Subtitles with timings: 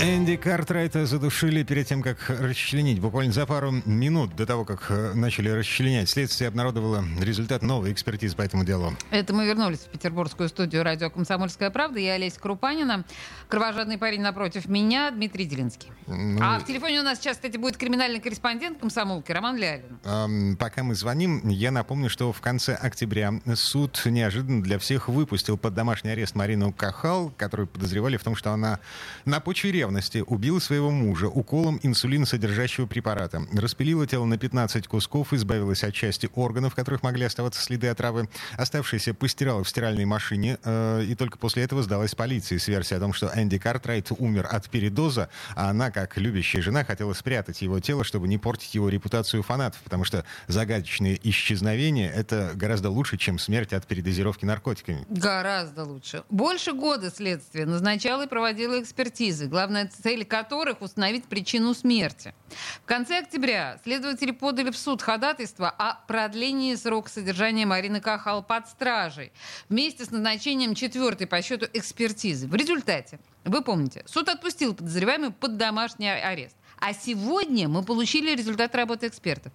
[0.00, 3.00] Энди Картрайта задушили перед тем, как расчленить.
[3.00, 8.36] Буквально за пару минут до того, как э, начали расчленять, следствие обнародовало результат новой экспертизы
[8.36, 8.94] по этому делу.
[9.10, 11.98] Это мы вернулись в петербургскую студию радио «Комсомольская правда».
[11.98, 13.04] Я Олеся Крупанина.
[13.48, 15.90] Кровожадный парень напротив меня Дмитрий Делинский.
[16.06, 19.98] Ну, А в телефоне у нас сейчас, кстати, будет криминальный корреспондент комсомолки Роман Лялин.
[20.04, 25.58] Эм, Пока мы звоним, я напомню, что в конце октября суд неожиданно для всех выпустил
[25.58, 28.78] под домашний арест Марину Кахал, которую подозревали в том, что она
[29.24, 35.82] на почве ревности убила своего мужа уколом инсулиносодержащего препарата, распилила тело на 15 кусков, избавилась
[35.82, 41.04] от части органов, в которых могли оставаться следы отравы, оставшиеся постирала в стиральной машине э,
[41.08, 44.68] и только после этого сдалась полиции с версией о том, что Энди Картрайт умер от
[44.68, 49.42] передоза, а она, как любящая жена, хотела спрятать его тело, чтобы не портить его репутацию
[49.42, 55.06] фанатов, потому что загадочные исчезновения— это гораздо лучше, чем смерть от передозировки наркотиками.
[55.08, 56.24] Гораздо лучше.
[56.28, 59.46] Больше года следствие назначало и проводило экспертизы,
[59.78, 62.34] главная цель которых установить причину смерти.
[62.82, 68.66] В конце октября следователи подали в суд ходатайство о продлении срока содержания Марины Кахал под
[68.68, 69.32] стражей
[69.68, 72.48] вместе с назначением четвертой по счету экспертизы.
[72.48, 76.56] В результате, вы помните, суд отпустил подозреваемую под домашний арест.
[76.80, 79.52] А сегодня мы получили результат работы экспертов.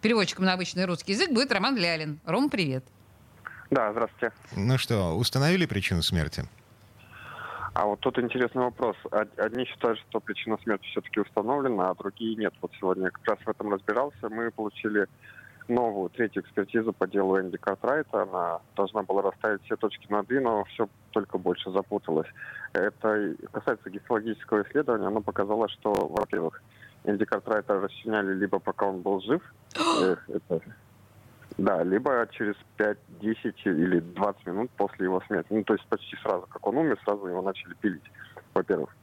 [0.00, 2.20] Переводчиком на обычный русский язык будет Роман Лялин.
[2.24, 2.84] Ром, привет.
[3.70, 4.34] Да, здравствуйте.
[4.56, 6.44] Ну что, установили причину смерти?
[7.72, 8.96] А вот тут интересный вопрос.
[9.10, 12.52] Од- Одни считают, что причина смерти все-таки установлена, а другие нет.
[12.60, 14.28] Вот сегодня я как раз в этом разбирался.
[14.28, 15.06] Мы получили
[15.68, 18.22] новую, третью экспертизу по делу Энди Картрайта.
[18.22, 22.28] Она должна была расставить все точки над «и», но все только больше запуталось.
[22.72, 25.06] Это касается гистологического исследования.
[25.06, 26.60] Оно показало, что, во-первых,
[27.04, 29.42] Энди Картрайта расчленяли либо пока он был жив,
[30.02, 30.60] э, это
[31.60, 35.48] да, либо через 5, 10 или 20 минут после его смерти.
[35.50, 38.10] Ну, то есть почти сразу, как он умер, сразу его начали пилить,
[38.54, 38.96] во-первых.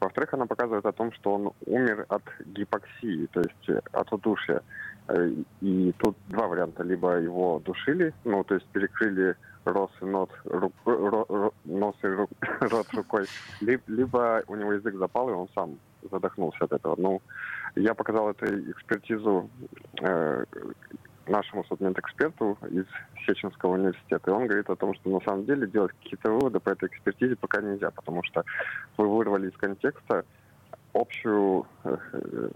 [0.00, 4.60] Во-вторых, она показывает о том, что он умер от гипоксии, то есть э, от удушья.
[5.08, 5.28] Э,
[5.60, 6.84] И тут два варианта.
[6.84, 12.06] Либо его душили, ну, то есть перекрыли рот и нос, рук- ро- ро- нос и
[12.06, 12.28] ру-
[12.60, 13.26] рот рукой,
[13.60, 15.78] ли- либо у него язык запал, и он сам
[16.10, 16.94] задохнулся от этого.
[16.98, 17.20] Ну,
[17.74, 19.50] я показал эту экспертизу
[20.02, 20.44] э,
[21.26, 22.86] нашему судмедэксперту из
[23.26, 26.70] Сеченского университета, и он говорит о том, что на самом деле делать какие-то выводы по
[26.70, 28.44] этой экспертизе пока нельзя, потому что
[28.96, 30.24] вы вырвали из контекста
[30.92, 32.48] общую, э, э,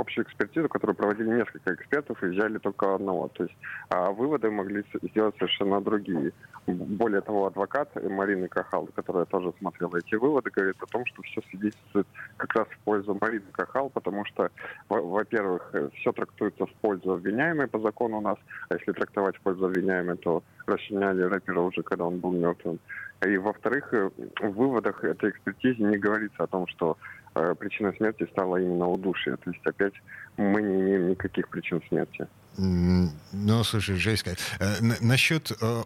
[0.00, 3.28] общую экспертизу, которую проводили несколько экспертов и взяли только одного.
[3.28, 3.56] То есть
[3.90, 6.32] а выводы могли сделать совершенно другие.
[6.66, 11.40] Более того, адвокат Марины Кахал, которая тоже смотрела эти выводы, говорит о том, что все
[11.50, 12.06] свидетельствует
[12.36, 14.50] как раз в пользу Марины Кахал, потому что,
[14.88, 18.36] во- во-первых, все трактуется в пользу обвиняемой по закону у нас,
[18.68, 22.78] а если трактовать в пользу обвиняемой, то расчленяли рэпера уже, когда он был мертвым.
[23.26, 24.10] И, во-вторых, э,
[24.40, 26.96] в выводах этой экспертизы не говорится о том, что
[27.34, 29.36] э, причиной смерти стала именно удушье.
[29.36, 29.94] То есть опять
[30.36, 32.26] мы не имеем никаких причин смерти.
[32.56, 34.38] Ну, слушай, жесть как.
[34.58, 35.82] Э, Насчет э,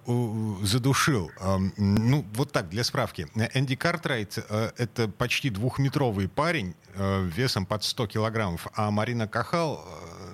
[0.62, 1.30] задушил.
[1.76, 3.26] Ну, вот так, для справки.
[3.54, 9.84] Энди Картрайт э,— это почти двухметровый парень весом под 100 килограммов, а Марина Кахал,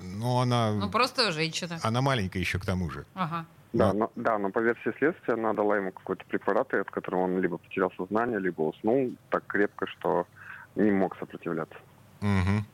[0.03, 1.79] ну, она, Ну, просто женщина.
[1.81, 3.05] она маленькая еще к тому же.
[3.15, 3.47] Ага.
[3.73, 7.39] Да, но, да, но по версии следствия она дала ему какой-то препарат, от которого он
[7.39, 10.27] либо потерял сознание, либо уснул так крепко, что
[10.75, 11.77] не мог сопротивляться.
[12.19, 12.65] Мгм.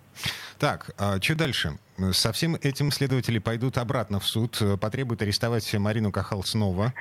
[0.57, 0.89] Так,
[1.21, 1.77] что дальше?
[2.11, 6.93] Со всем этим следователи пойдут обратно в суд, потребуют арестовать Марину Кахал снова.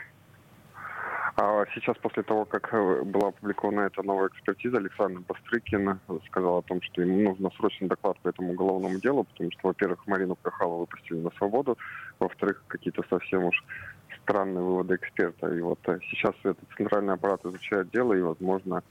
[1.39, 6.63] А сейчас, после того, как э, была опубликована эта новая экспертиза, Александр Бастрыкин сказал о
[6.63, 10.79] том, что ему нужно срочный доклад по этому уголовному делу, потому что, во-первых, Марину Кахалу
[10.79, 11.77] выпустили на свободу,
[12.19, 13.63] во-вторых, какие-то совсем уж
[14.23, 15.55] странные выводы эксперта.
[15.55, 18.83] И вот э, сейчас этот центральный аппарат изучает дело, и, возможно,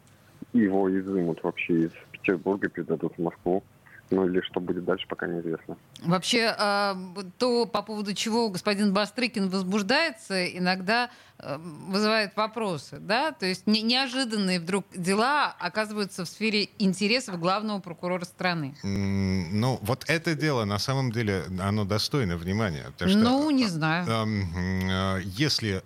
[0.54, 3.64] его изымут вообще из Петербурга, передадут в Москву.
[4.12, 5.78] Ну или что будет дальше, пока неизвестно.
[6.04, 6.96] Вообще, а,
[7.40, 11.10] то, по поводу чего господин Бастрыкин возбуждается, иногда
[11.40, 13.32] э, вызывает вопросы, да?
[13.32, 18.76] То есть не- неожиданные вдруг дела оказываются в сфере интересов главного прокурора страны.
[18.84, 22.86] Ну, вот это дело, на самом деле, оно достойно внимания.
[22.98, 24.06] что, Ну, не знаю.
[24.08, 25.82] э, если,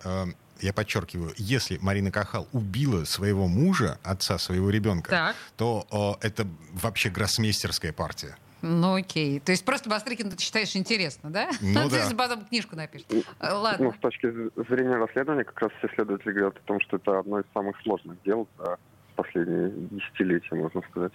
[0.61, 5.35] я подчеркиваю, если Марина Кахал убила своего мужа, отца своего ребенка, Так.
[5.57, 8.35] то э, это вообще гроссмейстерская партия.
[8.61, 9.39] Ну окей.
[9.39, 11.50] То есть просто Бастрыкин ты считаешь интересно, да?
[11.61, 12.15] Ну, Ты да.
[12.17, 13.07] потом книжку напишешь.
[13.09, 13.21] Э,
[13.51, 13.94] Ну, Ладно.
[13.97, 14.27] с точки
[14.67, 18.21] зрения расследования, как раз все следователи говорят о том, что это одно из самых сложных
[18.23, 18.77] дел за
[19.15, 21.13] последние десятилетия, можно сказать.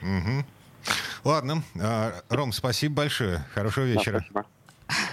[0.00, 0.46] Мгм.
[1.24, 1.62] Ладно.
[1.80, 3.44] А, Ром, спасибо большое.
[3.54, 4.18] Хорошего Да, вечера.
[4.20, 4.46] спасибо.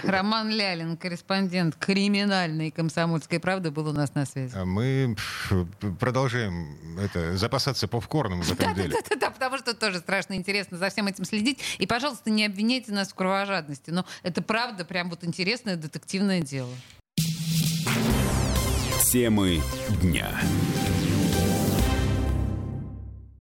[0.06, 4.52] Роман Лялин, корреспондент криминальной комсомольской правды, был у нас на связи.
[4.54, 5.16] А Мы
[5.98, 8.90] продолжаем это, запасаться попкорном в этом деле.
[8.90, 11.60] Да-да-да, потому что тоже страшно интересно за всем этим следить.
[11.78, 13.90] И, пожалуйста, не обвиняйте нас в кровожадности.
[13.90, 16.70] Но это правда прям вот интересное детективное дело.
[19.10, 19.60] Темы
[20.02, 20.28] дня.